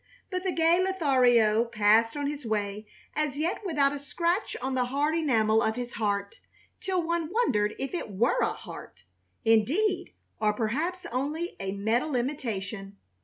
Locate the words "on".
2.17-2.25, 4.59-4.73